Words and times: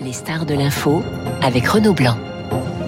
Les 0.00 0.12
stars 0.12 0.46
de 0.46 0.54
l'info 0.54 1.02
avec 1.42 1.66
Renaud 1.66 1.92
Blanc. 1.92 2.16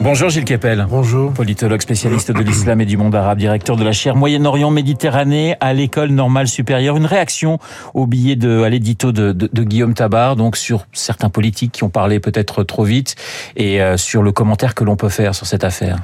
Bonjour 0.01 0.31
Gilles 0.31 0.45
Kepel. 0.45 0.87
Bonjour. 0.91 1.33
Politologue 1.33 1.81
spécialiste 1.81 2.33
de 2.33 2.43
l'islam 2.43 2.81
et 2.81 2.87
du 2.87 2.97
monde 2.97 3.15
arabe, 3.15 3.39
directeur 3.39 3.77
de 3.77 3.85
la 3.85 3.93
chaire 3.93 4.17
Moyen-Orient 4.17 4.71
Méditerranée 4.71 5.55
à 5.61 5.75
l'école 5.75 6.11
normale 6.11 6.49
supérieure. 6.49 6.97
Une 6.97 7.07
réaction 7.07 7.61
au 7.95 8.07
billet 8.07 8.35
de, 8.35 8.63
à 8.63 8.69
l'édito 8.69 9.13
de, 9.13 9.33
de, 9.33 9.49
de, 9.53 9.63
Guillaume 9.63 9.95
Tabar, 9.95 10.35
donc 10.35 10.57
sur 10.57 10.87
certains 10.93 11.31
politiques 11.31 11.71
qui 11.71 11.85
ont 11.85 11.89
parlé 11.89 12.19
peut-être 12.19 12.65
trop 12.65 12.83
vite 12.83 13.15
et 13.55 13.81
euh, 13.81 13.97
sur 13.97 14.23
le 14.23 14.33
commentaire 14.33 14.75
que 14.75 14.83
l'on 14.83 14.97
peut 14.97 15.09
faire 15.09 15.35
sur 15.35 15.47
cette 15.47 15.63
affaire. 15.63 15.99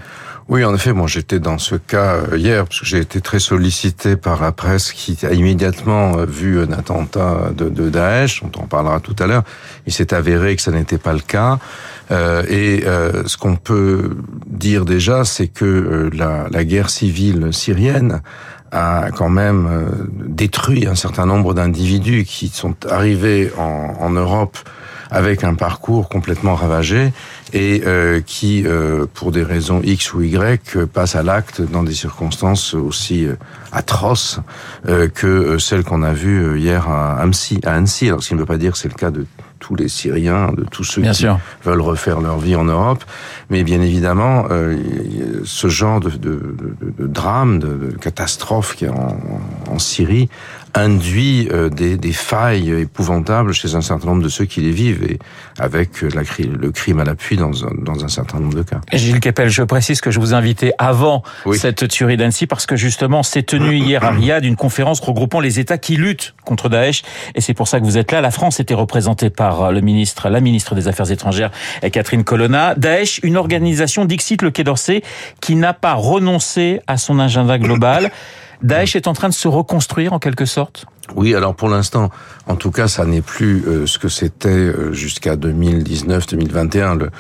Oui, 0.49 0.65
en 0.65 0.75
effet, 0.75 0.95
moi 0.95 1.07
j'étais 1.07 1.41
dans 1.41 1.59
ce 1.59 1.75
cas 1.75 2.15
euh, 2.15 2.39
hier 2.39 2.65
parce 2.65 2.81
que 2.81 2.87
j'ai 2.87 3.01
été 3.01 3.21
très 3.21 3.39
sollicité 3.39 4.17
par 4.17 4.41
la 4.41 4.51
presse 4.51 4.93
qui 4.93 5.19
a 5.27 5.33
immédiatement 5.33 6.17
euh, 6.17 6.25
vu 6.25 6.59
un 6.61 6.73
attentat 6.73 7.51
de, 7.55 7.69
de 7.69 7.91
Daesh, 7.91 8.43
on 8.43 8.67
parlera 8.67 8.99
tout 9.01 9.17
à 9.19 9.27
l'heure. 9.27 9.45
Il 9.87 9.93
s'est 9.93 10.15
avéré 10.15 10.57
que 10.57 10.63
ça 10.63 10.71
n'était 10.71 10.97
pas 10.97 11.13
le 11.13 11.21
cas. 11.21 11.59
Euh, 12.11 12.43
et 12.49 12.87
euh, 12.87 13.27
ce 13.27 13.37
qu'on 13.37 13.57
peut 13.57 14.17
dire 14.47 14.85
déjà, 14.85 15.25
c'est 15.25 15.49
que 15.49 15.65
euh, 15.65 16.11
la, 16.51 16.65
guerre 16.65 16.91
civile 16.91 17.53
syrienne 17.53 18.23
a 18.73 19.11
quand 19.17 19.31
même 19.31 19.69
détruit 20.13 20.87
un 20.87 20.95
certain 20.95 21.25
nombre 21.25 21.55
d'individus 21.55 22.25
qui 22.25 22.49
sont 22.49 22.75
arrivés 22.87 23.51
en, 23.57 23.95
en 23.99 24.11
Europe 24.11 24.59
avec 25.11 25.45
un 25.45 25.55
parcours 25.55 26.09
complètement 26.09 26.55
ravagé 26.55 27.13
et 27.53 27.83
euh, 27.87 28.21
qui, 28.21 28.65
euh, 28.67 29.07
pour 29.13 29.33
des 29.33 29.43
raisons 29.43 29.81
X 29.83 30.13
ou 30.15 30.23
Y, 30.23 30.87
passe 30.93 31.17
à 31.17 31.23
l'acte 31.23 31.63
dans 31.63 31.83
des 31.83 31.95
circonstances 31.95 32.75
aussi 32.75 33.27
euh, 33.27 33.35
atroces 33.73 34.41
que 35.15 35.59
celles 35.59 35.85
qu'on 35.85 36.03
a 36.03 36.13
vues 36.13 36.59
hier 36.59 36.89
à 36.89 37.21
Annecy. 37.21 37.61
À 37.65 37.75
Annecy. 37.75 38.09
Alors, 38.09 38.23
ce 38.23 38.29
qui 38.29 38.35
ne 38.35 38.41
veut 38.41 38.47
pas 38.47 38.57
dire 38.57 38.73
que 38.73 38.79
c'est 38.79 38.89
le 38.89 38.95
cas 38.95 39.11
de 39.11 39.27
tous 39.59 39.75
les 39.75 39.89
Syriens, 39.89 40.53
de 40.53 40.65
tous 40.65 40.85
ceux 40.85 41.03
bien 41.03 41.13
qui 41.13 41.19
sûr. 41.19 41.39
veulent 41.65 41.81
refaire 41.81 42.21
leur 42.21 42.39
vie 42.39 42.57
en 42.57 42.65
Europe. 42.65 43.05
Mais 43.51 43.65
bien 43.65 43.81
évidemment, 43.81 44.47
euh, 44.51 44.77
ce 45.45 45.69
genre 45.69 46.01
de, 46.01 46.11
de, 46.11 46.17
de, 46.19 46.95
de 46.99 47.07
drame, 47.07 47.59
de, 47.59 47.97
catastrophe 48.01 48.77
qui 48.77 48.85
est 48.85 48.91
en, 48.91 49.19
en 49.69 49.79
Syrie, 49.79 50.29
induit 50.79 51.49
euh, 51.53 51.69
des, 51.69 51.97
des, 51.97 52.13
failles 52.13 52.71
épouvantables 52.71 53.53
chez 53.53 53.75
un 53.75 53.81
certain 53.81 54.09
nombre 54.09 54.23
de 54.23 54.29
ceux 54.29 54.45
qui 54.45 54.61
les 54.61 54.71
vivent, 54.71 55.05
et 55.05 55.19
avec 55.59 56.03
la, 56.03 56.23
le 56.23 56.71
crime 56.71 57.01
à 57.01 57.05
l'appui 57.05 57.37
dans 57.37 57.65
un, 57.65 57.71
dans 57.79 58.05
un 58.05 58.09
certain 58.09 58.41
nombre 58.41 58.55
de 58.55 58.63
cas. 58.63 58.81
Gilles 58.93 59.21
Kepel, 59.21 59.49
je 59.49 59.63
précise 59.63 60.01
que 60.01 60.11
je 60.11 60.21
vous 60.21 60.35
invitais 60.35 60.73
avant 60.79 61.23
oui. 61.47 61.59
cette 61.59 61.89
tuerie 61.89 62.17
d'Annecy, 62.17 62.47
parce 62.47 62.67
que 62.67 62.77
justement, 62.77 63.23
s'est 63.23 63.43
tenue 63.43 63.77
hier 63.77 64.05
à 64.05 64.11
Riyad 64.11 64.45
une 64.45 64.57
conférence 64.57 65.01
regroupant 65.01 65.41
les 65.41 65.59
États 65.59 65.79
qui 65.79 65.97
luttent 65.97 66.35
contre 66.45 66.69
Daesh, 66.69 67.03
et 67.35 67.41
c'est 67.41 67.55
pour 67.55 67.69
ça 67.69 67.81
que 67.81 67.85
vous 67.85 67.99
êtes 67.99 68.13
là. 68.13 68.21
La 68.21 68.31
France 68.31 68.61
était 68.61 68.75
représentée 68.75 69.31
par 69.31 69.73
le 69.73 69.81
ministre, 69.81 70.29
la 70.29 70.41
ministre 70.41 70.75
des 70.75 70.89
Affaires 70.89 71.11
étrangères, 71.11 71.51
Catherine 71.93 72.25
Colonna. 72.25 72.75
Daesh, 72.75 73.21
une 73.23 73.37
organisation, 73.37 74.05
Dixit 74.05 74.43
le 74.43 74.51
Quai 74.51 74.65
d'Orsay, 74.65 75.03
qui 75.41 75.55
n'a 75.55 75.75
pas 75.75 75.95
renoncé 75.95 76.81
à 76.87 76.97
son 76.97 77.19
agenda 77.19 77.59
global. 77.59 78.11
Daesh 78.63 78.97
est 78.97 79.07
en 79.07 79.13
train 79.13 79.29
de 79.29 79.35
se 79.35 79.49
reconstruire 79.49 80.13
en 80.13 80.19
quelque 80.19 80.45
sorte? 80.45 80.87
Oui, 81.15 81.35
alors 81.35 81.55
pour 81.55 81.69
l'instant, 81.69 82.11
en 82.47 82.57
tout 82.57 82.71
cas, 82.71 82.89
ça 82.89 83.05
n'est 83.07 83.23
plus 83.23 83.65
euh, 83.67 83.87
ce 83.87 83.99
que 83.99 84.09
c'était 84.09 84.49
euh, 84.49 84.93
jusqu'à 84.93 85.37
2019-2021. 85.37 86.99
Le, 86.99 87.11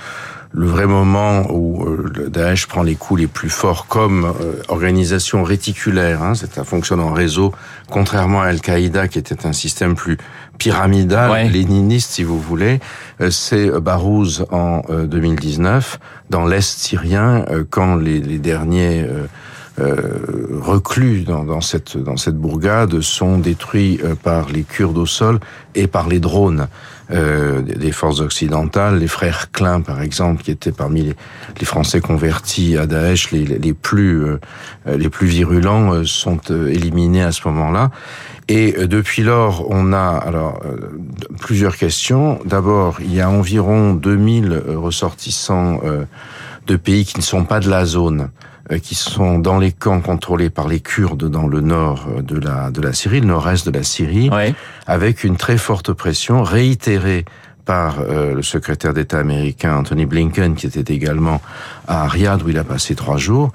le 0.52 0.66
vrai 0.66 0.86
moment 0.86 1.50
où 1.50 1.84
euh, 1.84 2.10
le 2.14 2.30
Daesh 2.30 2.66
prend 2.66 2.82
les 2.82 2.94
coups 2.94 3.20
les 3.20 3.26
plus 3.26 3.50
forts 3.50 3.86
comme 3.86 4.24
euh, 4.24 4.62
organisation 4.68 5.42
réticulaire, 5.42 6.22
hein, 6.22 6.32
ça 6.34 6.64
fonctionne 6.64 7.00
en 7.00 7.12
réseau, 7.12 7.52
contrairement 7.90 8.40
à 8.40 8.46
Al-Qaïda 8.46 9.08
qui 9.08 9.18
était 9.18 9.46
un 9.46 9.52
système 9.52 9.94
plus 9.94 10.16
pyramidal, 10.56 11.30
ouais. 11.30 11.48
léniniste 11.48 12.12
si 12.12 12.24
vous 12.24 12.40
voulez, 12.40 12.80
euh, 13.20 13.30
c'est 13.30 13.70
Barouz 13.80 14.46
en 14.50 14.82
2019, 14.88 16.00
dans 16.30 16.46
l'Est 16.46 16.78
syrien, 16.78 17.44
quand 17.70 17.96
les, 17.96 18.20
les 18.20 18.38
derniers... 18.38 19.06
Euh, 19.80 20.58
reclus 20.60 21.22
dans, 21.22 21.44
dans, 21.44 21.60
cette, 21.60 21.96
dans 21.96 22.16
cette 22.16 22.36
bourgade 22.36 23.00
sont 23.00 23.38
détruits 23.38 24.00
euh, 24.02 24.14
par 24.16 24.48
les 24.48 24.64
Kurdes 24.64 24.98
au 24.98 25.06
sol 25.06 25.38
et 25.76 25.86
par 25.86 26.08
les 26.08 26.18
drones 26.18 26.66
euh, 27.12 27.62
des 27.62 27.92
forces 27.92 28.20
occidentales. 28.20 28.98
Les 28.98 29.06
frères 29.06 29.52
Klein, 29.52 29.80
par 29.80 30.02
exemple, 30.02 30.42
qui 30.42 30.50
étaient 30.50 30.72
parmi 30.72 31.02
les, 31.02 31.14
les 31.60 31.66
Français 31.66 32.00
convertis 32.00 32.76
à 32.76 32.86
Daesh, 32.86 33.30
les, 33.30 33.44
les 33.44 33.72
plus, 33.72 34.24
les 34.86 35.08
plus 35.08 35.26
virulents, 35.26 36.04
sont 36.04 36.40
éliminés 36.50 37.22
à 37.22 37.32
ce 37.32 37.46
moment-là. 37.48 37.90
Et 38.48 38.72
depuis 38.86 39.22
lors, 39.22 39.66
on 39.70 39.92
a 39.92 40.16
alors 40.16 40.60
plusieurs 41.40 41.76
questions. 41.76 42.40
D'abord, 42.44 42.98
il 43.00 43.14
y 43.14 43.20
a 43.20 43.30
environ 43.30 43.94
2000 43.94 44.62
ressortissants 44.74 45.80
de 46.68 46.76
pays 46.76 47.04
qui 47.04 47.16
ne 47.16 47.22
sont 47.22 47.44
pas 47.44 47.60
de 47.60 47.68
la 47.68 47.84
zone 47.84 48.30
qui 48.82 48.94
sont 48.94 49.38
dans 49.38 49.58
les 49.58 49.72
camps 49.72 50.02
contrôlés 50.02 50.50
par 50.50 50.68
les 50.68 50.80
Kurdes 50.80 51.24
dans 51.30 51.46
le 51.46 51.62
nord 51.62 52.06
de 52.22 52.38
la, 52.38 52.70
de 52.70 52.82
la 52.82 52.92
Syrie, 52.92 53.20
le 53.20 53.26
nord-est 53.26 53.66
de 53.66 53.70
la 53.70 53.82
Syrie, 53.82 54.28
ouais. 54.28 54.54
avec 54.86 55.24
une 55.24 55.38
très 55.38 55.56
forte 55.56 55.92
pression 55.94 56.42
réitérée 56.42 57.24
par 57.68 57.98
euh, 58.00 58.32
le 58.32 58.42
secrétaire 58.42 58.94
d'État 58.94 59.18
américain 59.18 59.76
Anthony 59.76 60.06
Blinken, 60.06 60.54
qui 60.54 60.66
était 60.66 60.94
également 60.94 61.42
à 61.88 62.06
Riyad 62.06 62.42
où 62.42 62.50
il 62.50 62.58
a 62.58 62.64
passé 62.64 62.94
trois 62.94 63.16
jours, 63.16 63.50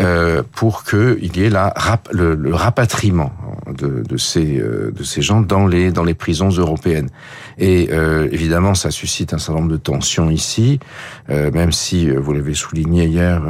euh, 0.00 0.42
pour 0.54 0.84
qu'il 0.84 1.36
y 1.36 1.44
ait 1.44 1.50
le, 1.50 2.54
rapatriement 2.54 3.32
de, 3.72 4.16
ces, 4.16 4.58
euh, 4.58 4.92
de 4.94 5.04
ces 5.04 5.22
gens 5.22 5.40
dans 5.40 5.66
les, 5.66 5.92
dans 5.92 6.02
les 6.02 6.14
prisons 6.14 6.50
européennes. 6.50 7.08
Et 7.58 7.88
euh, 7.92 8.28
évidemment, 8.32 8.74
ça 8.74 8.90
suscite 8.90 9.32
un 9.32 9.38
certain 9.38 9.60
nombre 9.60 9.72
de 9.72 9.76
tensions 9.76 10.30
ici, 10.30 10.80
même 11.28 11.72
si, 11.72 12.10
vous 12.10 12.32
l'avez 12.32 12.54
souligné 12.54 13.06
hier, 13.06 13.42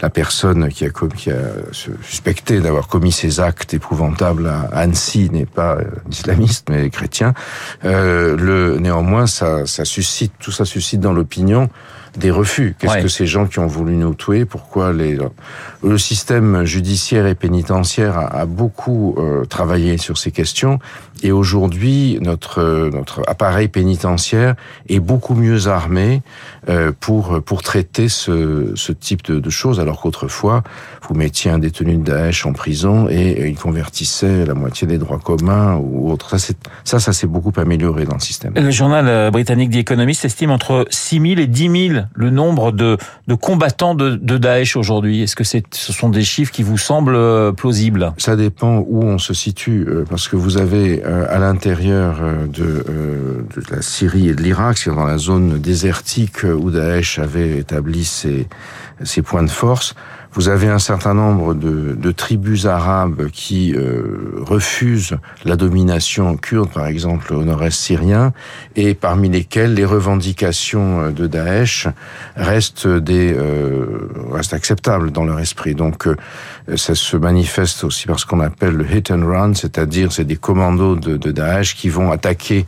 la 0.00 0.10
personne 0.10 0.68
qui 0.68 0.84
a, 0.84 0.90
qui 0.90 1.30
a 1.30 1.40
suspecté 1.72 2.60
d'avoir 2.60 2.88
commis 2.88 3.12
ces 3.12 3.40
actes 3.40 3.74
épouvantables 3.74 4.46
à 4.46 4.68
Annecy 4.72 5.30
n'est 5.30 5.46
pas 5.46 5.78
islamiste, 6.10 6.68
mais 6.70 6.90
chrétien. 6.90 7.34
le, 7.82 8.78
néanmoins, 8.92 9.26
ça, 9.26 9.64
suscite, 9.84 10.32
tout 10.38 10.52
ça 10.52 10.64
suscite 10.64 11.00
dans 11.00 11.12
l'opinion 11.12 11.68
des 12.16 12.30
refus. 12.30 12.74
Qu'est-ce 12.78 12.94
ouais. 12.94 13.02
que 13.02 13.08
ces 13.08 13.26
gens 13.26 13.46
qui 13.46 13.58
ont 13.58 13.66
voulu 13.66 13.94
nous 13.94 14.14
tuer 14.14 14.44
Pourquoi 14.44 14.92
les 14.92 15.18
le 15.82 15.98
système 15.98 16.64
judiciaire 16.64 17.26
et 17.26 17.34
pénitentiaire 17.34 18.18
a, 18.18 18.26
a 18.26 18.46
beaucoup 18.46 19.14
euh, 19.18 19.44
travaillé 19.44 19.98
sur 19.98 20.18
ces 20.18 20.30
questions 20.30 20.78
et 21.22 21.32
aujourd'hui 21.32 22.18
notre 22.20 22.90
notre 22.92 23.22
appareil 23.26 23.68
pénitentiaire 23.68 24.54
est 24.88 25.00
beaucoup 25.00 25.34
mieux 25.34 25.68
armé 25.68 26.22
euh, 26.68 26.92
pour 26.98 27.42
pour 27.42 27.62
traiter 27.62 28.08
ce 28.08 28.72
ce 28.74 28.92
type 28.92 29.24
de, 29.24 29.40
de 29.40 29.50
choses 29.50 29.80
alors 29.80 30.00
qu'autrefois 30.00 30.62
vous 31.08 31.14
mettiez 31.14 31.50
un 31.50 31.58
détenu 31.58 31.96
de 31.96 32.02
Daesh 32.02 32.46
en 32.46 32.52
prison 32.52 33.08
et 33.08 33.48
il 33.48 33.56
convertissait 33.56 34.44
la 34.46 34.54
moitié 34.54 34.86
des 34.86 34.98
droits 34.98 35.18
communs 35.18 35.76
ou 35.76 36.10
autre. 36.10 36.30
Ça 36.30 36.38
c'est 36.38 36.56
ça 36.84 37.00
ça 37.00 37.12
s'est 37.12 37.26
beaucoup 37.26 37.52
amélioré 37.56 38.04
dans 38.04 38.14
le 38.14 38.20
système. 38.20 38.52
Le 38.54 38.70
journal 38.70 39.30
britannique 39.30 39.70
The 39.72 39.76
Economist 39.76 40.24
estime 40.24 40.50
entre 40.50 40.86
6 40.90 41.20
000 41.20 41.40
et 41.40 41.46
10 41.46 41.88
000 41.88 42.01
le 42.14 42.30
nombre 42.30 42.72
de, 42.72 42.96
de 43.28 43.34
combattants 43.34 43.94
de, 43.94 44.16
de 44.16 44.38
Daesh 44.38 44.76
aujourd'hui? 44.76 45.22
Est-ce 45.22 45.36
que 45.36 45.44
ce 45.44 45.92
sont 45.92 46.08
des 46.08 46.22
chiffres 46.22 46.52
qui 46.52 46.62
vous 46.62 46.78
semblent 46.78 47.54
plausibles? 47.54 48.12
Ça 48.18 48.36
dépend 48.36 48.78
où 48.86 49.02
on 49.02 49.18
se 49.18 49.34
situe, 49.34 49.86
parce 50.08 50.28
que 50.28 50.36
vous 50.36 50.58
avez 50.58 51.02
à 51.04 51.38
l'intérieur 51.38 52.20
de, 52.46 52.84
de 52.84 53.62
la 53.70 53.82
Syrie 53.82 54.28
et 54.28 54.34
de 54.34 54.42
l'Irak, 54.42 54.78
c'est 54.78 54.90
dans 54.90 55.04
la 55.04 55.18
zone 55.18 55.58
désertique 55.58 56.44
où 56.44 56.70
Daesh 56.70 57.18
avait 57.18 57.58
établi 57.58 58.04
ses, 58.04 58.48
ses 59.02 59.22
points 59.22 59.42
de 59.42 59.50
force, 59.50 59.94
vous 60.34 60.48
avez 60.48 60.68
un 60.68 60.78
certain 60.78 61.14
nombre 61.14 61.54
de, 61.54 61.94
de 61.94 62.10
tribus 62.10 62.66
arabes 62.66 63.28
qui 63.30 63.74
euh, 63.74 64.32
refusent 64.38 65.18
la 65.44 65.56
domination 65.56 66.36
kurde, 66.36 66.70
par 66.70 66.86
exemple 66.86 67.34
au 67.34 67.44
nord-est 67.44 67.78
syrien, 67.78 68.32
et 68.74 68.94
parmi 68.94 69.28
lesquelles 69.28 69.74
les 69.74 69.84
revendications 69.84 71.10
de 71.10 71.26
Daesh 71.26 71.86
restent 72.36 72.86
des 72.86 73.34
euh, 73.36 74.08
restent 74.30 74.54
acceptables 74.54 75.10
dans 75.10 75.24
leur 75.24 75.38
esprit. 75.38 75.74
Donc 75.74 76.06
euh, 76.06 76.16
ça 76.76 76.94
se 76.94 77.16
manifeste 77.16 77.84
aussi 77.84 78.06
par 78.06 78.18
ce 78.18 78.24
qu'on 78.24 78.40
appelle 78.40 78.74
le 78.74 78.86
hit 78.90 79.10
and 79.10 79.26
run, 79.26 79.54
c'est-à-dire 79.54 80.12
c'est 80.12 80.24
des 80.24 80.36
commandos 80.36 80.96
de, 80.96 81.16
de 81.16 81.30
Daesh 81.30 81.74
qui 81.74 81.90
vont 81.90 82.10
attaquer 82.10 82.64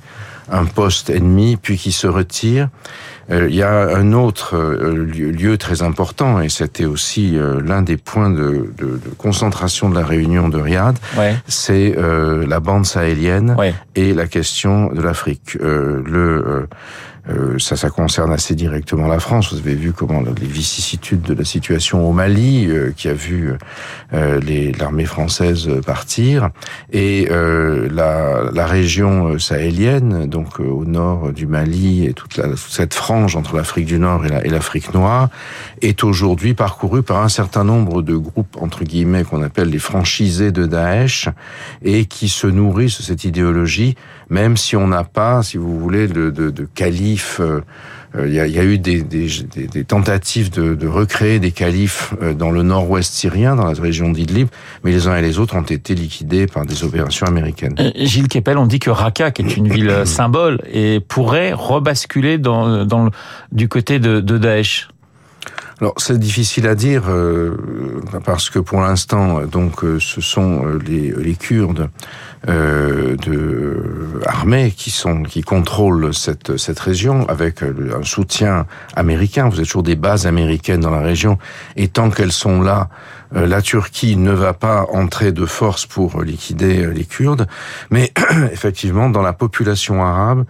un 0.51 0.67
poste 0.67 1.09
ennemi 1.09 1.57
puis 1.57 1.79
qui 1.79 1.93
se 1.93 2.07
retirent 2.07 2.69
Euh, 2.69 3.14
il 3.31 3.55
y 3.55 3.63
a 3.63 3.97
un 3.97 4.13
autre 4.13 4.57
euh, 4.57 5.05
lieu 5.07 5.57
très 5.59 5.83
important, 5.83 6.41
et 6.41 6.49
c'était 6.49 6.85
aussi 6.85 7.37
euh, 7.39 7.61
l'un 7.65 7.83
des 7.83 7.97
points 7.97 8.31
de, 8.31 8.73
de, 8.77 8.87
de, 8.87 9.11
concentration 9.17 9.89
de 9.89 9.95
la 9.95 10.05
réunion 10.05 10.49
de 10.49 10.59
Riyad, 10.59 10.97
ouais. 11.17 11.37
c'est 11.47 11.95
la 11.97 12.61
bande 12.61 12.87
sahélienne 12.87 13.55
ouais. 13.59 13.75
et 13.95 14.13
la 14.13 14.27
question 14.27 14.93
de 14.93 15.01
l'Afrique. 15.01 15.55
le 15.61 16.69
euh, 17.29 17.59
ça, 17.59 17.77
ça 17.77 17.89
concerne 17.89 18.33
assez 18.33 18.55
directement 18.55 19.07
la 19.07 19.19
France. 19.19 19.53
Vous 19.53 19.59
avez 19.59 19.75
vu 19.75 19.93
comment 19.93 20.21
les 20.21 20.47
vicissitudes 20.47 21.23
de 21.23 21.35
la 21.35 21.45
situation 21.45 22.09
au 22.09 22.13
Mali, 22.13 22.67
euh, 22.69 22.93
qui 22.95 23.09
a 23.09 23.15
vu 23.15 23.53
euh, 24.13 24.73
l'armée 24.79 25.07
française 25.07 25.71
partir, 25.87 26.51
et 26.93 27.29
la, 27.29 28.51
la, 28.53 28.67
région 28.67 29.39
sahélienne, 29.39 30.27
donc 30.27 30.61
au 30.61 30.85
nord 30.85 31.33
du 31.33 31.47
Mali, 31.47 32.07
et 32.07 32.13
toute, 32.13 32.37
la, 32.37 32.49
toute 32.49 32.59
cette 32.59 32.95
frange 32.95 33.37
entre 33.37 33.57
l'Afrique 33.57 33.87
du 33.87 33.99
Nord 33.99 34.25
et 34.27 34.49
l'Afrique 34.49 34.93
noire, 34.95 35.29
est 35.83 36.05
aujourd'hui 36.05 36.55
parcourue 36.55 37.03
par 37.03 37.23
un 37.23 37.29
certain 37.29 37.65
nombre 37.65 38.03
de 38.03 38.17
groupes 38.17 38.57
entre 38.61 38.85
guillemets 38.85 39.25
qu'on 39.25 39.43
appelle 39.43 39.71
les 39.71 39.79
franchisés 39.79 40.53
de 40.53 40.67
Daesh, 40.67 41.29
et 41.83 42.05
qui 42.07 42.29
se 42.29 42.47
nourrissent 42.47 42.99
de 42.99 43.05
cette 43.05 43.25
idéologie, 43.25 43.97
même 44.31 44.57
si 44.57 44.77
on 44.77 44.89
n'a 44.89 45.05
pas, 45.05 45.43
si 45.43 45.57
vous 45.57 45.79
voulez, 45.79 46.09
de, 46.09 46.31
de, 46.31 46.51
de 46.51 46.69
calife. 46.75 47.41
Euh, 48.17 48.29
il 48.29 48.35
y, 48.35 48.39
a, 48.39 48.47
y, 48.47 48.59
a, 48.59 48.65
eu 48.65 48.79
des, 48.79 49.03
des, 49.03 49.27
des 49.67 49.85
tentatives 49.85 50.51
de, 50.51 50.75
de, 50.75 50.87
recréer 50.87 51.41
des 51.41 51.51
califes 51.51 52.15
euh, 52.23 52.33
dans 52.33 52.53
le 52.53 52.63
nord-ouest 52.63 53.13
syrien, 53.13 53.57
dans 53.57 53.67
la 53.67 53.73
région 53.73 54.11
d'Idlib, 54.11 54.49
mais 54.85 54.93
les 54.93 55.09
uns 55.09 55.17
et 55.17 55.23
les 55.23 55.41
autres 55.41 55.57
ont 55.57 55.63
été 55.63 55.97
liquidés 55.97 56.47
par 56.47 56.65
des 56.65 56.85
opérations 56.85 57.27
américaines. 57.27 57.75
Euh, 57.81 57.91
Gilles 57.97 58.29
Kepel, 58.29 58.57
on 58.57 58.67
dit 58.67 58.79
que 58.79 58.91
Raqqa, 58.91 59.33
qui 59.33 59.43
est 59.43 59.57
une 59.57 59.69
ville 59.69 59.93
symbole, 60.05 60.61
et 60.73 61.01
pourrait 61.01 61.53
rebasculer 61.53 62.39
dans, 62.39 62.85
dans, 62.85 63.11
du 63.51 63.69
côté 63.69 63.99
de, 63.99 64.21
de 64.21 64.39
Daesh. 64.39 64.89
Alors 65.81 65.95
c'est 65.97 66.19
difficile 66.19 66.69
à 66.69 66.77
dire 66.77 67.03
euh, 67.09 67.57
parce 68.25 68.49
que 68.49 68.61
pour 68.61 68.81
l'instant 68.81 69.45
donc 69.45 69.81
ce 69.99 70.21
sont 70.21 70.65
les, 70.87 71.11
les 71.11 71.35
Kurdes 71.35 71.91
euh, 72.49 73.17
de 73.17 74.21
armées 74.27 74.73
qui 74.77 74.91
sont 74.91 75.23
qui 75.23 75.43
contrôlent 75.43 76.13
cette 76.13 76.57
cette 76.57 76.79
région 76.79 77.27
avec 77.29 77.63
un 77.63 78.03
soutien 78.03 78.67
américain. 78.97 79.49
Vous 79.49 79.57
avez 79.57 79.65
toujours 79.65 79.83
des 79.83 79.97
bases 79.97 80.27
américaines 80.27 80.81
dans 80.81 80.91
la 80.91 81.01
région 81.01 81.39
et 81.77 81.89
tant 81.89 82.11
qu'elles 82.11 82.33
sont 82.33 82.61
là, 82.61 82.89
euh, 83.37 83.47
la 83.47 83.63
Turquie 83.63 84.17
ne 84.17 84.33
va 84.33 84.53
pas 84.53 84.87
entrer 84.93 85.33
de 85.33 85.47
force 85.47 85.87
pour 85.87 86.23
liquider 86.23 86.87
les 86.93 87.05
Kurdes, 87.05 87.47
mais 87.91 88.13
effectivement 88.53 89.09
dans 89.09 89.23
la 89.23 89.33
population 89.33 90.05
arabe 90.05 90.45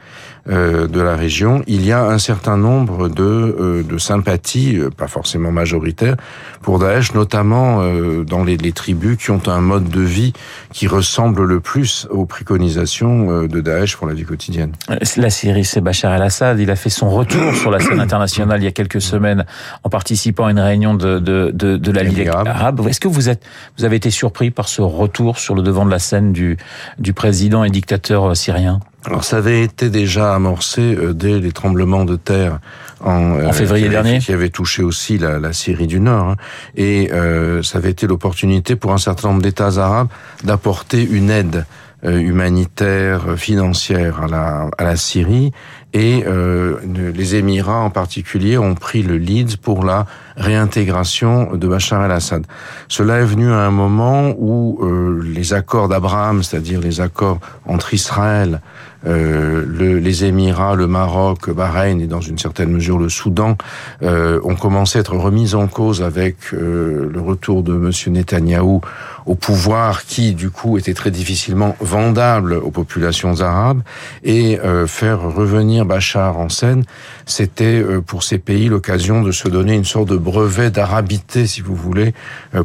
euh, 0.48 0.86
de 0.86 1.00
la 1.00 1.16
région, 1.16 1.62
il 1.66 1.84
y 1.84 1.92
a 1.92 2.04
un 2.04 2.18
certain 2.18 2.56
nombre 2.56 3.08
de, 3.08 3.22
euh, 3.22 3.82
de 3.82 3.98
sympathies, 3.98 4.80
pas 4.96 5.08
forcément 5.08 5.52
majoritaires, 5.52 6.16
pour 6.60 6.78
Daesh, 6.78 7.14
notamment 7.14 7.82
dans 8.24 8.44
les, 8.44 8.56
les 8.56 8.72
tribus 8.72 9.18
qui 9.18 9.30
ont 9.30 9.42
un 9.46 9.60
mode 9.60 9.88
de 9.88 10.00
vie 10.00 10.32
qui 10.72 10.86
ressemble 10.86 11.44
le 11.44 11.60
plus 11.60 11.83
aux 12.10 12.26
préconisations 12.26 13.30
euh, 13.30 13.48
de 13.48 13.60
Daesh 13.60 13.96
pour 13.96 14.06
la 14.06 14.14
vie 14.14 14.24
quotidienne. 14.24 14.72
La 15.16 15.30
Syrie, 15.30 15.64
c'est 15.64 15.80
Bachar 15.80 16.14
el-Assad. 16.14 16.58
Il 16.60 16.70
a 16.70 16.76
fait 16.76 16.90
son 16.90 17.10
retour 17.10 17.54
sur 17.54 17.70
la 17.70 17.80
scène 17.80 18.00
internationale 18.08 18.60
il 18.60 18.64
y 18.64 18.68
a 18.68 18.72
quelques 18.72 19.00
semaines 19.00 19.44
en 19.82 19.88
participant 19.88 20.46
à 20.46 20.50
une 20.50 20.60
réunion 20.60 20.94
de, 20.94 21.18
de, 21.18 21.50
de, 21.52 21.76
de 21.76 21.90
la 21.90 22.02
Ligue 22.02 22.28
arabe. 22.28 22.86
Est-ce 22.88 23.00
que 23.00 23.08
vous, 23.08 23.28
êtes, 23.28 23.44
vous 23.78 23.84
avez 23.84 23.96
été 23.96 24.10
surpris 24.10 24.50
par 24.50 24.68
ce 24.68 24.82
retour 24.82 25.38
sur 25.38 25.54
le 25.54 25.62
devant 25.62 25.84
de 25.84 25.90
la 25.90 25.98
scène 25.98 26.32
du, 26.32 26.56
du 26.98 27.12
président 27.12 27.64
et 27.64 27.70
dictateur 27.70 28.24
euh, 28.24 28.34
syrien? 28.34 28.80
Alors 29.04 29.24
ça 29.24 29.36
avait 29.36 29.62
été 29.62 29.90
déjà 29.90 30.34
amorcé 30.34 30.80
euh, 30.94 31.12
dès 31.12 31.38
les 31.38 31.52
tremblements 31.52 32.04
de 32.04 32.16
terre 32.16 32.58
en, 33.00 33.44
en 33.44 33.52
février 33.52 33.88
dernier, 33.88 34.18
qui 34.18 34.32
avait 34.32 34.48
touché 34.48 34.82
aussi 34.82 35.18
la, 35.18 35.38
la 35.38 35.52
Syrie 35.52 35.86
du 35.86 36.00
Nord, 36.00 36.30
hein. 36.30 36.36
et 36.76 37.10
euh, 37.12 37.62
ça 37.62 37.78
avait 37.78 37.90
été 37.90 38.06
l'opportunité 38.06 38.76
pour 38.76 38.92
un 38.92 38.98
certain 38.98 39.28
nombre 39.28 39.42
d'États 39.42 39.78
arabes 39.78 40.08
d'apporter 40.42 41.02
une 41.04 41.28
aide 41.28 41.66
euh, 42.04 42.18
humanitaire, 42.18 43.22
euh, 43.28 43.36
financière 43.36 44.22
à 44.22 44.26
la, 44.26 44.68
à 44.78 44.84
la 44.84 44.96
Syrie. 44.96 45.52
Et 45.96 46.24
euh, 46.26 46.78
les 47.14 47.36
Émirats 47.36 47.78
en 47.78 47.90
particulier 47.90 48.58
ont 48.58 48.74
pris 48.74 49.02
le 49.04 49.16
lead 49.16 49.58
pour 49.58 49.84
la 49.84 50.06
réintégration 50.36 51.54
de 51.54 51.68
Bachar 51.68 52.04
el-Assad. 52.04 52.46
Cela 52.88 53.20
est 53.20 53.24
venu 53.24 53.48
à 53.52 53.60
un 53.60 53.70
moment 53.70 54.34
où 54.36 54.80
euh, 54.82 55.22
les 55.22 55.52
accords 55.52 55.88
d'Abraham, 55.88 56.42
c'est-à-dire 56.42 56.80
les 56.80 57.00
accords 57.00 57.38
entre 57.64 57.94
Israël, 57.94 58.60
euh, 59.06 59.64
le, 59.66 59.98
les 59.98 60.24
Émirats, 60.24 60.74
le 60.74 60.86
Maroc, 60.86 61.50
Bahreïn 61.50 62.00
et 62.00 62.06
dans 62.06 62.20
une 62.20 62.38
certaine 62.38 62.70
mesure 62.70 62.98
le 62.98 63.08
Soudan 63.08 63.56
euh, 64.02 64.40
ont 64.44 64.56
commencé 64.56 64.98
à 64.98 65.00
être 65.00 65.16
remis 65.16 65.54
en 65.54 65.66
cause 65.66 66.02
avec 66.02 66.36
euh, 66.52 67.10
le 67.12 67.20
retour 67.20 67.62
de 67.62 67.72
Monsieur 67.74 68.10
Netanyahou 68.10 68.80
au 69.26 69.34
pouvoir, 69.34 70.04
qui 70.04 70.34
du 70.34 70.50
coup 70.50 70.76
était 70.78 70.92
très 70.92 71.10
difficilement 71.10 71.76
vendable 71.80 72.54
aux 72.54 72.70
populations 72.70 73.40
arabes, 73.40 73.80
et 74.22 74.60
euh, 74.60 74.86
faire 74.86 75.20
revenir 75.20 75.86
Bachar 75.86 76.38
en 76.38 76.50
scène, 76.50 76.84
c'était 77.24 77.82
euh, 77.82 78.00
pour 78.00 78.22
ces 78.22 78.38
pays 78.38 78.68
l'occasion 78.68 79.22
de 79.22 79.32
se 79.32 79.48
donner 79.48 79.74
une 79.74 79.86
sorte 79.86 80.08
de 80.10 80.16
brevet 80.16 80.70
d'arabité, 80.70 81.46
si 81.46 81.62
vous 81.62 81.74
voulez, 81.74 82.14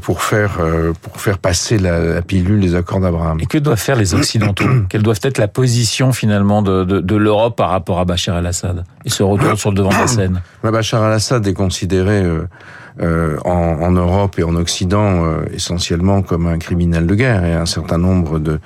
pour 0.01 0.21
faire 0.21 0.59
pour 1.01 1.19
faire 1.21 1.37
passer 1.37 1.77
la, 1.77 1.99
la 1.99 2.21
pilule 2.21 2.59
des 2.59 2.75
accords 2.75 2.99
d'Abraham. 2.99 3.39
Et 3.39 3.45
que 3.45 3.57
doivent 3.57 3.79
faire 3.79 3.95
les 3.95 4.13
Occidentaux? 4.13 4.65
Quelle 4.89 5.03
doit 5.03 5.15
être 5.21 5.37
la 5.37 5.47
position 5.47 6.11
finalement 6.11 6.28
finalement 6.29 6.61
de, 6.61 7.15
l'Europe 7.15 7.55
par 7.55 7.69
rapport 7.69 7.99
à 7.99 8.05
Bachar 8.05 8.37
el-Assad 8.37 8.83
et 9.03 9.09
se 9.09 9.23
retourne 9.23 9.57
sur 9.57 9.71
le 9.71 9.77
devant 9.77 9.89
de 9.89 9.95
la 9.95 10.05
scène. 10.05 10.41
Bachar 10.63 11.03
el-Assad 11.07 11.47
est 11.47 11.53
considéré 11.53 12.23
euh, 13.01 13.19
euh, 13.19 13.37
en, 13.45 13.81
en, 13.81 13.91
Europe 13.91 14.39
et 14.39 14.43
en 14.43 14.55
Occident 14.55 15.23
euh, 15.23 15.45
essentiellement 15.53 16.21
comme 16.21 16.47
un 16.47 16.57
criminel 16.57 17.07
de 17.07 17.15
guerre 17.15 17.43
et 17.45 17.53
un 17.53 17.65
certain 17.65 17.97
nombre 17.97 18.39
de 18.39 18.59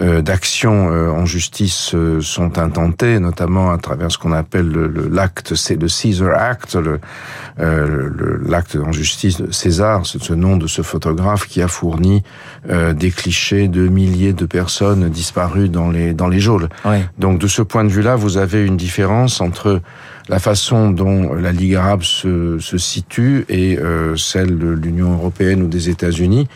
euh, 0.00 0.22
d'actions 0.22 0.90
euh, 0.90 1.10
en 1.10 1.26
justice 1.26 1.92
euh, 1.94 2.20
sont 2.20 2.58
intentées, 2.58 3.18
notamment 3.18 3.72
à 3.72 3.78
travers 3.78 4.10
ce 4.10 4.18
qu'on 4.18 4.32
appelle 4.32 4.70
l'acte, 5.10 5.54
c'est 5.54 5.80
le 5.80 5.88
Caesar 5.88 6.34
Act, 6.34 6.76
le 6.76 7.00
l'acte 8.46 8.76
en 8.76 8.92
justice 8.92 9.40
de 9.40 9.50
César, 9.52 10.06
c'est 10.06 10.22
ce 10.22 10.32
nom 10.34 10.56
de 10.56 10.66
ce 10.66 10.82
photographe 10.82 11.46
qui 11.46 11.62
a 11.62 11.68
fourni 11.68 12.22
des 12.68 13.10
clichés 13.10 13.68
de 13.68 13.88
milliers 13.88 14.32
de 14.32 14.46
personnes 14.46 15.08
disparues 15.08 15.68
dans 15.68 15.90
les 15.90 16.14
dans 16.14 16.28
les 16.28 16.40
geôles. 16.40 16.68
Oui. 16.84 16.96
Donc 17.18 17.38
de 17.38 17.46
ce 17.46 17.62
point 17.62 17.84
de 17.84 17.90
vue-là, 17.90 18.16
vous 18.16 18.36
avez 18.38 18.64
une 18.64 18.76
différence 18.76 19.40
entre 19.40 19.80
la 20.28 20.38
façon 20.38 20.90
dont 20.90 21.34
la 21.34 21.52
Ligue 21.52 21.74
arabe 21.74 22.02
se, 22.02 22.58
se 22.58 22.78
situe 22.78 23.44
et 23.48 23.78
euh, 23.78 24.16
celle 24.16 24.58
de 24.58 24.68
l'Union 24.68 25.12
européenne 25.12 25.62
ou 25.62 25.68
des 25.68 25.90
États-Unis, 25.90 26.48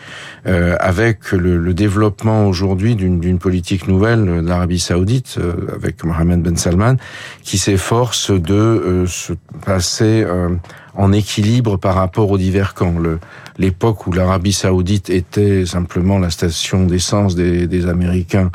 euh, 0.47 0.75
avec 0.79 1.31
le, 1.31 1.57
le 1.57 1.73
développement 1.73 2.47
aujourd'hui 2.47 2.95
d'une 2.95 3.39
politique 3.39 3.87
nouvelle 3.87 4.25
de 4.25 4.47
l'Arabie 4.47 4.79
saoudite, 4.79 5.37
euh, 5.39 5.53
avec 5.75 6.03
Mohamed 6.03 6.41
Ben 6.41 6.57
Salman, 6.57 6.95
qui 7.43 7.57
s'efforce 7.57 8.31
de 8.31 8.53
euh, 8.53 9.05
se 9.05 9.33
passer 9.65 10.23
euh, 10.25 10.49
en 10.95 11.11
équilibre 11.11 11.77
par 11.77 11.95
rapport 11.95 12.29
aux 12.31 12.37
divers 12.37 12.73
camps. 12.73 12.95
L'époque 13.57 14.07
où 14.07 14.11
l'Arabie 14.11 14.53
saoudite 14.53 15.09
était 15.09 15.65
simplement 15.65 16.19
la 16.19 16.29
station 16.29 16.85
d'essence 16.85 17.35
des, 17.35 17.67
des 17.67 17.87
Américains 17.87 18.51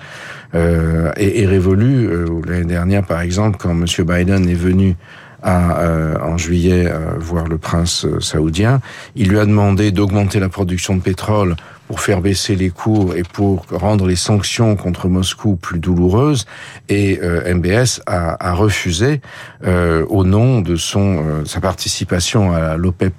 euh, 0.54 1.12
est, 1.16 1.42
est 1.42 1.46
révolue. 1.46 2.06
Euh, 2.08 2.26
L'année 2.46 2.64
dernière, 2.64 3.04
par 3.04 3.20
exemple, 3.20 3.58
quand 3.60 3.70
M. 3.70 3.86
Biden 3.98 4.48
est 4.48 4.54
venu 4.54 4.96
à, 5.44 5.80
euh, 5.80 6.16
en 6.20 6.36
juillet 6.38 6.86
euh, 6.86 7.12
voir 7.18 7.46
le 7.46 7.58
prince 7.58 8.06
euh, 8.06 8.18
saoudien, 8.20 8.80
il 9.14 9.28
lui 9.28 9.38
a 9.38 9.44
demandé 9.44 9.92
d'augmenter 9.92 10.40
la 10.40 10.48
production 10.48 10.96
de 10.96 11.02
pétrole 11.02 11.54
pour 11.86 12.00
faire 12.00 12.20
baisser 12.20 12.56
les 12.56 12.70
cours 12.70 13.14
et 13.14 13.22
pour 13.22 13.66
rendre 13.70 14.06
les 14.06 14.16
sanctions 14.16 14.74
contre 14.76 15.08
Moscou 15.08 15.56
plus 15.56 15.78
douloureuses. 15.78 16.46
Et 16.88 17.20
euh, 17.22 17.54
MBS 17.54 18.00
a, 18.06 18.48
a 18.48 18.54
refusé 18.54 19.20
euh, 19.66 20.04
au 20.08 20.24
nom 20.24 20.60
de 20.60 20.76
son 20.76 21.18
euh, 21.18 21.44
sa 21.44 21.60
participation 21.60 22.52
à 22.52 22.76
l'OPEP+ 22.76 23.12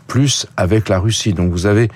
avec 0.58 0.90
la 0.90 1.00
Russie. 1.00 1.34
Donc 1.34 1.52
vous 1.52 1.68
avez 1.68 1.90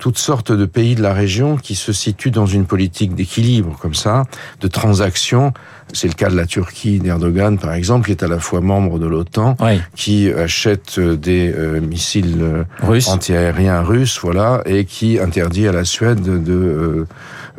toutes 0.00 0.18
sortes 0.18 0.50
de 0.50 0.64
pays 0.64 0.96
de 0.96 1.02
la 1.02 1.12
région 1.12 1.56
qui 1.56 1.76
se 1.76 1.92
situent 1.92 2.32
dans 2.32 2.46
une 2.46 2.64
politique 2.64 3.14
d'équilibre 3.14 3.76
comme 3.80 3.94
ça, 3.94 4.24
de 4.60 4.66
transactions. 4.66 5.52
C'est 5.92 6.08
le 6.08 6.14
cas 6.14 6.30
de 6.30 6.36
la 6.36 6.46
Turquie 6.46 7.00
d'Erdogan, 7.00 7.58
par 7.58 7.74
exemple, 7.74 8.06
qui 8.06 8.12
est 8.12 8.22
à 8.22 8.28
la 8.28 8.38
fois 8.38 8.60
membre 8.60 8.98
de 8.98 9.06
l'OTAN, 9.06 9.56
oui. 9.60 9.80
qui 9.94 10.32
achète 10.32 10.98
des 10.98 11.52
euh, 11.52 11.80
missiles 11.80 12.38
euh, 12.40 12.64
Russe. 12.82 13.08
antiaériens 13.08 13.82
russes, 13.82 14.18
voilà, 14.22 14.62
et 14.66 14.84
qui 14.84 15.18
interdit 15.18 15.68
à 15.68 15.72
la 15.72 15.84
Suède 15.84 16.22
de 16.22 16.52
euh, 16.52 17.06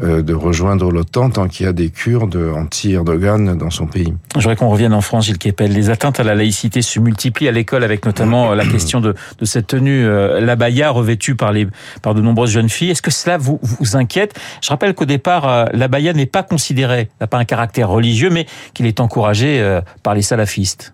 de 0.01 0.33
rejoindre 0.33 0.91
l'OTAN 0.91 1.29
tant 1.29 1.47
qu'il 1.47 1.65
y 1.65 1.69
a 1.69 1.73
des 1.73 1.89
Kurdes 1.89 2.37
anti-Erdogan 2.55 3.57
dans 3.57 3.69
son 3.69 3.85
pays. 3.85 4.13
Je 4.35 4.39
voudrais 4.39 4.55
qu'on 4.55 4.69
revienne 4.69 4.93
en 4.93 5.01
France, 5.01 5.25
Gilles 5.25 5.37
Kepel. 5.37 5.71
Les 5.71 5.89
atteintes 5.89 6.19
à 6.19 6.23
la 6.23 6.35
laïcité 6.35 6.81
se 6.81 6.99
multiplient 6.99 7.47
à 7.47 7.51
l'école 7.51 7.83
avec 7.83 8.05
notamment 8.05 8.53
la 8.55 8.65
question 8.65 8.99
de, 8.99 9.13
de 9.39 9.45
cette 9.45 9.67
tenue 9.67 10.05
euh, 10.05 10.39
l'abaya 10.39 10.89
revêtue 10.89 11.35
par, 11.35 11.51
les, 11.51 11.67
par 12.01 12.15
de 12.15 12.21
nombreuses 12.21 12.51
jeunes 12.51 12.69
filles. 12.69 12.91
Est-ce 12.91 13.01
que 13.01 13.11
cela 13.11 13.37
vous, 13.37 13.59
vous 13.61 13.95
inquiète? 13.95 14.33
Je 14.61 14.69
rappelle 14.69 14.93
qu'au 14.93 15.05
départ, 15.05 15.47
euh, 15.47 15.65
l'abaya 15.73 16.13
n'est 16.13 16.25
pas 16.25 16.43
considéré, 16.43 17.09
n'a 17.19 17.27
pas 17.27 17.37
un 17.37 17.45
caractère 17.45 17.89
religieux, 17.89 18.29
mais 18.29 18.47
qu'il 18.73 18.85
est 18.85 18.99
encouragé 18.99 19.59
euh, 19.61 19.81
par 20.03 20.15
les 20.15 20.21
salafistes. 20.21 20.93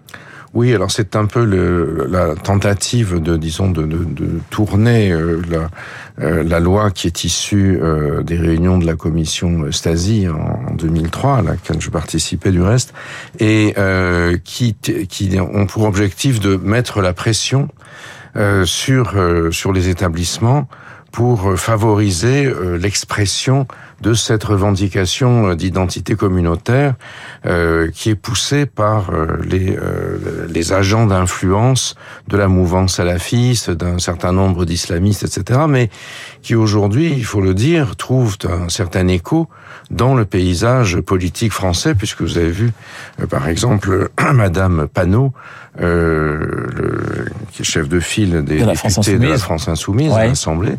Oui, 0.54 0.74
alors 0.74 0.92
c'est 0.92 1.16
un 1.16 1.26
peu 1.26 1.44
le, 1.44 2.08
la 2.10 2.34
tentative 2.34 3.22
de, 3.22 3.38
disons, 3.38 3.70
de, 3.70 3.84
de, 3.84 4.06
de 4.06 4.40
tourner 4.50 5.12
euh, 5.12 5.42
la, 5.52 5.70
euh, 6.20 6.44
la, 6.44 6.60
loi 6.60 6.92
qui 6.92 7.08
est 7.08 7.24
issue 7.24 7.80
euh, 7.82 8.24
des 8.24 8.38
réunions 8.38 8.78
de 8.78 8.86
la 8.86 8.96
commission 8.96 9.72
Stasi 9.72 10.28
en, 10.28 10.72
en, 10.72 10.74
2003, 10.74 11.38
à 11.38 11.42
laquelle 11.42 11.80
je 11.80 11.90
participais 11.90 12.52
du 12.52 12.62
reste, 12.62 12.94
et 13.40 13.76
qui, 14.44 14.76
qui 14.76 15.40
ont 15.40 15.68
pour 15.68 15.84
objectif 15.84 16.40
de 16.40 16.56
mettre 16.56 17.02
la 17.02 17.14
pression 17.14 17.70
sur 18.66 19.16
sur 19.52 19.74
les 19.74 19.90
établissements 19.90 20.68
pour 21.12 21.58
favoriser 21.58 22.52
l'expression 22.80 23.68
de 24.01 24.13
cette 24.13 24.44
revendication 24.44 25.50
euh, 25.50 25.56
d'identité 25.56 26.16
communautaire 26.16 26.96
euh, 27.46 27.89
qui 27.92 28.10
est 28.10 28.16
poussée 28.16 28.66
par 28.66 29.10
euh, 29.10 29.38
les, 29.44 29.75
euh, 29.75 30.48
les 30.50 30.74
agents 30.74 31.06
d'influence 31.06 31.96
de 32.27 32.38
la 32.38 32.48
mouvance 32.48 32.96
salafiste, 32.96 33.72
d'un 33.72 34.00
certain 34.00 34.32
nombre 34.32 34.66
d'islamistes, 34.66 35.24
etc., 35.24 35.62
mais 35.68 35.89
qui 36.48 36.56
aujourd'hui, 36.56 37.12
il 37.12 37.25
faut 37.25 37.42
le 37.42 37.54
dire, 37.54 37.98
trouvent 37.98 38.38
un 38.46 38.70
certain 38.70 39.10
écho 39.10 39.50
dans 39.92 40.16
le 40.16 40.24
paysage 40.24 40.98
politique 41.01 41.51
français, 41.51 41.94
puisque 41.94 42.22
vous 42.22 42.38
avez 42.38 42.51
vu, 42.51 42.72
par 43.30 43.50
exemple, 43.50 44.08
Madame 44.34 44.88
Panot, 44.88 45.34
euh, 45.82 46.38
le, 46.74 47.25
qui 47.51 47.63
est 47.63 47.66
chef 47.66 47.89
de 47.89 48.00
file 48.00 48.46
des 48.46 48.62
de 48.62 48.66
députés 48.66 49.18
de 49.18 49.27
la 49.27 49.38
France 49.38 49.68
Insoumise 49.68 50.13
ouais. 50.13 50.22
à 50.22 50.27
l'Assemblée, 50.27 50.77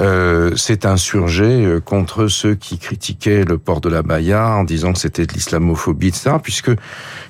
euh, 0.00 0.56
s'est 0.56 0.86
insurgé 0.86 1.78
contre 1.84 2.28
ceux 2.28 2.54
qui 2.54 2.78
critiquait 2.78 3.44
le 3.44 3.58
port 3.58 3.82
de 3.82 3.90
la 3.90 4.00
Baïa 4.00 4.46
en 4.56 4.64
disant 4.64 4.94
que 4.94 5.00
c'était 5.00 5.26
de 5.26 5.34
l'islamophobie, 5.34 6.08
etc. 6.08 6.36
Puisque 6.42 6.70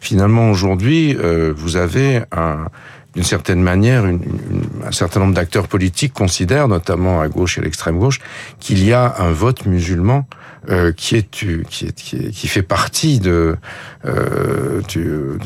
finalement 0.00 0.48
aujourd'hui, 0.48 1.16
euh, 1.18 1.52
vous 1.56 1.74
avez 1.74 2.22
un 2.30 2.66
d'une 3.14 3.24
certaine 3.24 3.62
manière, 3.62 4.06
une, 4.06 4.20
une, 4.22 4.86
un 4.86 4.92
certain 4.92 5.20
nombre 5.20 5.34
d'acteurs 5.34 5.68
politiques 5.68 6.12
considèrent, 6.12 6.68
notamment 6.68 7.20
à 7.20 7.28
gauche 7.28 7.58
et 7.58 7.60
à 7.60 7.64
l'extrême 7.64 7.98
gauche, 7.98 8.20
qu'il 8.60 8.84
y 8.84 8.92
a 8.92 9.16
un 9.18 9.32
vote 9.32 9.66
musulman 9.66 10.26
euh, 10.68 10.92
qui, 10.92 11.16
est, 11.16 11.30
qui, 11.30 11.50
est, 11.50 11.64
qui, 11.66 12.16
est, 12.16 12.30
qui 12.30 12.48
fait 12.48 12.62
partie 12.62 13.18
de, 13.18 13.56
euh, 14.04 14.80
du, 14.88 15.04
de, 15.04 15.38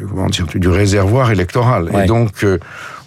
de, 0.00 0.06
comment 0.06 0.26
dire, 0.26 0.46
du 0.46 0.68
réservoir 0.68 1.30
électoral. 1.30 1.90
Ouais. 1.90 2.04
Et 2.04 2.06
donc, 2.06 2.44
euh, 2.44 2.58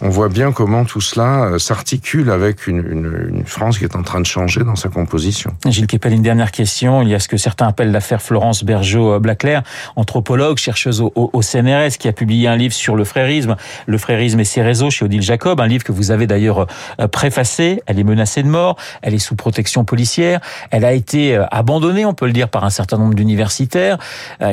on 0.01 0.09
voit 0.09 0.27
bien 0.27 0.51
comment 0.51 0.83
tout 0.83 0.99
cela 0.99 1.45
euh, 1.45 1.59
s'articule 1.59 2.29
avec 2.29 2.67
une, 2.67 2.79
une, 2.79 3.27
une, 3.29 3.45
France 3.45 3.79
qui 3.79 3.85
est 3.85 3.95
en 3.95 4.03
train 4.03 4.19
de 4.19 4.25
changer 4.25 4.63
dans 4.65 4.75
sa 4.75 4.89
composition. 4.89 5.53
Gilles 5.65 5.87
Kepel, 5.87 6.11
une 6.11 6.21
dernière 6.21 6.51
question. 6.51 7.01
Il 7.01 7.07
y 7.07 7.15
a 7.15 7.19
ce 7.19 7.29
que 7.29 7.37
certains 7.37 7.67
appellent 7.67 7.91
l'affaire 7.91 8.21
Florence 8.21 8.65
Bergeau-Blaclair, 8.65 9.63
anthropologue, 9.95 10.57
chercheuse 10.57 10.99
au, 10.99 11.13
au, 11.15 11.29
au, 11.31 11.41
CNRS, 11.41 11.97
qui 11.97 12.09
a 12.09 12.13
publié 12.13 12.49
un 12.49 12.57
livre 12.57 12.73
sur 12.73 12.97
le 12.97 13.05
frérisme, 13.05 13.55
le 13.85 13.97
frérisme 14.03 14.39
et 14.39 14.45
ses 14.45 14.61
réseaux 14.61 14.89
chez 14.89 15.05
Odile 15.05 15.21
Jacob, 15.21 15.59
un 15.59 15.67
livre 15.67 15.83
que 15.83 15.91
vous 15.91 16.11
avez 16.11 16.27
d'ailleurs 16.27 16.67
euh, 16.99 17.07
préfacé. 17.07 17.81
Elle 17.85 17.99
est 17.99 18.03
menacée 18.03 18.43
de 18.43 18.49
mort, 18.49 18.77
elle 19.01 19.13
est 19.13 19.19
sous 19.19 19.35
protection 19.35 19.85
policière, 19.85 20.39
elle 20.71 20.85
a 20.85 20.93
été 20.93 21.35
euh, 21.35 21.45
abandonnée, 21.51 22.05
on 22.05 22.13
peut 22.13 22.27
le 22.27 22.33
dire, 22.33 22.49
par 22.49 22.63
un 22.63 22.69
certain 22.69 22.97
nombre 22.97 23.15
d'universitaires. 23.15 23.97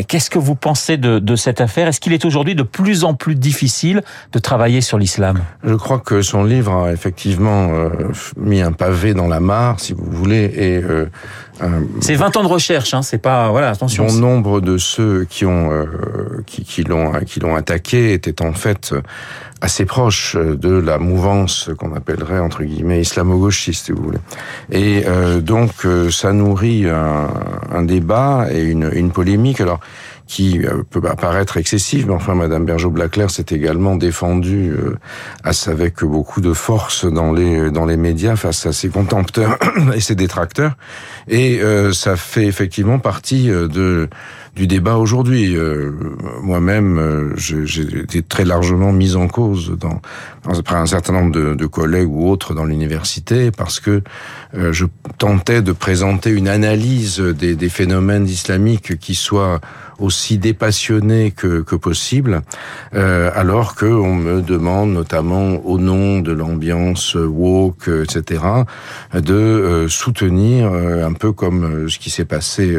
Qu'est-ce 0.09 0.31
que 0.31 0.39
vous 0.39 0.55
pensez 0.55 0.97
de, 0.97 1.19
de 1.19 1.37
cette 1.37 1.61
affaire? 1.61 1.89
Est-ce 1.89 2.01
qu'il 2.01 2.13
est 2.13 2.25
aujourd'hui 2.25 2.55
de 2.55 2.63
plus 2.63 3.05
en 3.05 3.15
plus 3.15 3.35
difficile 3.35 4.03
de 4.33 4.39
travailler 4.39 4.81
sur 4.81 4.99
l'islam? 4.99 5.41
Je 5.65 5.75
crois 5.75 5.99
que 5.99 6.23
son 6.23 6.45
livre 6.45 6.73
a 6.73 6.93
effectivement 6.93 7.71
euh, 7.73 7.91
mis 8.37 8.61
un 8.61 8.73
pavé 8.73 9.15
dans 9.15 9.29
la 9.29 9.41
mare, 9.41 9.81
si 9.81 9.93
vous 9.93 10.11
voulez, 10.11 10.45
et 10.57 10.83
euh, 10.83 11.07
c'est 12.01 12.15
20 12.15 12.37
ans 12.39 12.43
de 12.43 12.49
recherche, 12.49 12.95
hein, 12.95 13.03
c'est 13.03 13.19
pas 13.19 13.51
voilà 13.51 13.69
attention. 13.69 14.07
Bon 14.07 14.15
nombre 14.15 14.61
de 14.61 14.79
ceux 14.79 15.27
qui 15.29 15.45
ont 15.45 15.71
euh, 15.71 16.43
qui, 16.47 16.65
qui 16.65 16.85
l'ont 16.85 17.13
qui 17.27 17.41
l'ont 17.41 17.55
attaqué 17.55 18.15
étaient 18.15 18.43
en 18.43 18.55
fait 18.55 18.95
assez 19.61 19.85
proches 19.85 20.37
de 20.37 20.71
la 20.71 20.99
mouvance 20.99 21.71
qu'on 21.79 21.95
appellerait 21.95 22.39
entre 22.39 22.63
guillemets 22.63 23.01
islamo-gauchiste, 23.01 23.87
si 23.87 23.93
vous 23.93 24.03
voulez. 24.03 24.19
Et 24.71 25.05
euh, 25.07 25.41
donc 25.41 25.85
euh, 25.85 26.11
ça 26.11 26.33
nourrit 26.33 26.89
un, 26.89 27.29
un, 27.71 27.83
débat 27.83 28.47
et 28.51 28.63
une, 28.63 28.91
une 28.93 29.11
polémique. 29.11 29.61
Alors 29.61 29.81
qui 30.31 30.65
euh, 30.65 30.85
peut 30.89 31.03
apparaître 31.11 31.57
excessive, 31.57 32.07
mais 32.07 32.15
enfin, 32.15 32.37
Madame 32.37 32.65
Bergeau-Blaclair 32.65 33.31
s'est 33.33 33.47
également 33.51 33.97
défendue 33.97 34.71
euh, 34.71 34.97
avec 35.67 36.05
beaucoup 36.05 36.41
de 36.41 36.53
force 36.53 37.05
dans 37.05 37.33
les 37.33 37.73
dans 37.73 37.85
les 37.85 37.97
médias 37.97 38.37
face 38.37 38.65
à 38.65 38.73
ses 38.73 38.91
contempteurs 38.91 39.59
et 39.95 39.99
ses 39.99 40.15
détracteurs, 40.15 40.77
et 41.27 41.61
euh, 41.61 41.93
ça 41.93 42.15
fait 42.15 42.47
effectivement 42.47 43.01
partie 43.01 43.49
de 43.49 44.09
du 44.55 44.67
débat 44.67 44.97
aujourd'hui. 44.97 45.57
Euh, 45.57 45.93
Moi-même, 46.43 46.99
euh, 46.99 47.37
j'ai 47.37 48.01
été 48.01 48.23
très 48.23 48.45
largement 48.45 48.93
mis 48.93 49.17
en 49.17 49.29
cause 49.29 49.77
dans, 49.79 50.01
par 50.63 50.77
un 50.77 50.87
certain 50.87 51.13
nombre 51.13 51.33
de, 51.33 51.55
de 51.55 51.67
collègues 51.67 52.11
ou 52.11 52.29
autres 52.29 52.55
dans 52.55 52.65
l'université 52.65 53.51
parce 53.51 53.81
que 53.81 54.03
euh, 54.55 54.73
je 54.73 54.87
tentais 55.19 55.63
de 55.63 55.73
présenter 55.73 56.31
une 56.31 56.49
analyse 56.49 57.21
des, 57.21 57.55
des 57.55 57.69
phénomènes 57.69 58.27
islamiques 58.27 58.99
qui 58.99 59.15
soit 59.15 59.61
aussi 60.01 60.39
dépassionnée 60.39 61.31
que, 61.31 61.63
possible, 61.77 62.43
euh, 62.95 63.31
alors 63.35 63.75
que 63.75 63.87
on 63.87 64.15
me 64.15 64.43
demande, 64.43 64.93
notamment 64.93 65.65
au 65.65 65.79
nom 65.79 66.21
de 66.21 66.33
l'ambiance 66.33 67.15
woke, 67.15 67.89
etc., 67.89 68.43
de 69.15 69.35
euh, 69.35 69.89
soutenir 69.89 70.73
un 70.73 71.13
peu 71.13 71.33
comme 71.33 71.89
ce 71.89 71.99
qui 71.99 72.11
s'est 72.11 72.25
passé, 72.25 72.79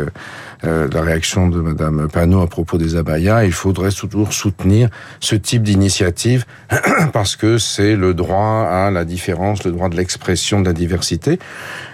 euh, 0.63 0.88
la 0.94 1.01
réaction 1.01 1.48
de 1.48 1.60
Madame 1.60 2.08
Panot 2.08 2.42
à 2.42 2.48
propos 2.48 2.78
des 2.78 2.96
abayas. 2.96 3.46
Il 3.46 3.51
faudrait 3.51 3.90
toujours 3.90 4.32
soutenir 4.32 4.90
ce 5.20 5.36
type 5.36 5.63
d'initiative 5.63 6.46
parce 7.13 7.36
que 7.36 7.58
c'est 7.58 7.96
le 7.96 8.13
droit 8.13 8.68
à 8.70 8.92
la 8.92 9.04
différence, 9.04 9.63
le 9.63 9.72
droit 9.72 9.90
de 9.90 9.98
l'expression 9.98 10.62
de 10.62 10.68
la 10.68 10.74
diversité. 10.74 11.40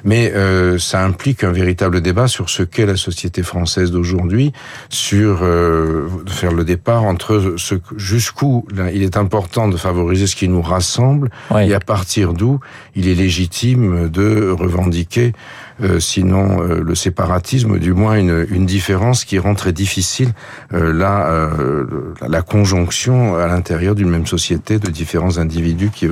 Mais 0.03 0.33
euh, 0.35 0.77
ça 0.79 1.01
implique 1.01 1.45
un 1.45 1.53
véritable 1.53 2.01
débat 2.01 2.27
sur 2.27 2.49
ce 2.49 2.61
qu'est 2.61 2.85
la 2.85 2.97
société 2.97 3.41
française 3.41 3.91
d'aujourd'hui, 3.91 4.51
euh, 5.25 6.07
faire 6.27 6.51
le 6.51 6.63
départ 6.63 7.03
entre 7.03 7.55
ce 7.57 7.75
jusqu'où 7.95 8.65
il 8.93 9.03
est 9.03 9.17
important 9.17 9.67
de 9.67 9.77
favoriser 9.77 10.27
ce 10.27 10.35
qui 10.35 10.47
nous 10.47 10.61
rassemble 10.61 11.29
oui. 11.51 11.69
et 11.69 11.73
à 11.73 11.79
partir 11.79 12.33
d'où 12.33 12.59
il 12.95 13.07
est 13.07 13.15
légitime 13.15 14.09
de 14.09 14.49
revendiquer 14.49 15.33
sinon 15.99 16.61
euh, 16.61 16.81
le 16.83 16.95
séparatisme, 16.95 17.79
du 17.79 17.93
moins 17.93 18.17
une, 18.17 18.45
une, 18.49 18.65
différence 18.65 19.25
qui 19.25 19.39
rend 19.39 19.55
très 19.55 19.71
difficile 19.71 20.29
euh, 20.73 20.91
la, 20.91 21.27
euh, 21.27 22.13
la 22.27 22.41
conjonction 22.41 23.35
à 23.35 23.47
l'intérieur 23.47 23.95
d'une 23.95 24.09
même 24.09 24.25
société 24.25 24.79
de 24.79 24.89
différents 24.89 25.37
individus 25.37 25.89
qui, 25.89 26.07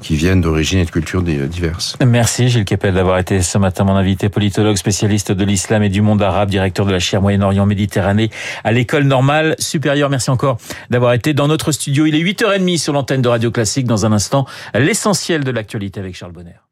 qui 0.00 0.16
viennent 0.16 0.40
d'origines 0.40 0.80
et 0.80 0.84
de 0.84 0.90
cultures 0.90 1.22
diverses. 1.22 1.96
Merci 2.04 2.48
Gilles 2.48 2.64
Kepel 2.64 2.94
d'avoir 2.94 3.18
été 3.18 3.42
ce 3.42 3.58
matin 3.58 3.84
mon 3.84 3.94
invité, 3.94 4.28
politologue, 4.28 4.76
spécialiste 4.76 5.32
de 5.32 5.44
l'islam 5.44 5.82
et 5.82 5.88
du 5.88 6.02
monde 6.02 6.22
arabe, 6.22 6.50
directeur 6.50 6.86
de 6.86 6.92
la 6.92 6.98
chaire 6.98 7.22
Moyen-Orient 7.22 7.66
Méditerranée 7.66 8.30
à 8.64 8.72
l'école 8.72 9.04
normale 9.04 9.54
supérieure. 9.58 10.10
Merci 10.10 10.30
encore 10.30 10.58
d'avoir 10.90 11.12
été 11.12 11.34
dans 11.34 11.48
notre 11.48 11.72
studio. 11.72 12.06
Il 12.06 12.14
est 12.14 12.22
8h30 12.22 12.78
sur 12.78 12.92
l'antenne 12.92 13.22
de 13.22 13.28
Radio 13.28 13.50
Classique. 13.50 13.86
Dans 13.86 14.06
un 14.06 14.12
instant, 14.12 14.46
l'essentiel 14.74 15.44
de 15.44 15.50
l'actualité 15.50 16.00
avec 16.00 16.16
Charles 16.16 16.32
Bonner. 16.32 16.65